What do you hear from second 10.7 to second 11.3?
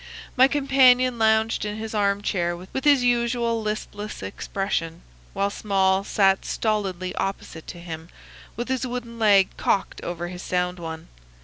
one.